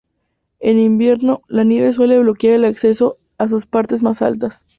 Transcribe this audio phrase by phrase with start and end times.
[0.59, 4.65] En invierno, la nieve suele bloquear el acceso a sus partes más altas.